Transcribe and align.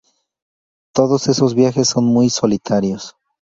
Todos 0.95 1.27
esos 1.27 1.53
viajes 1.53 1.89
son 1.89 2.05
muy 2.05 2.31
solitarios. 2.31 3.15